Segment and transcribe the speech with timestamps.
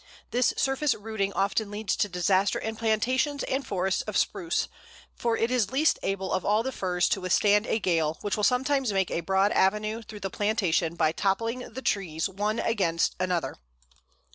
[0.31, 4.67] This surface rooting often leads to disaster in plantations and forests of Spruce,
[5.15, 8.43] for it is least able of all the firs to withstand a gale, which will
[8.43, 13.57] sometimes make a broad avenue through the plantation by toppling the trees one against another.